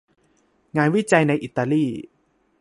[0.77, 1.85] งานวิจัยในอิตาลี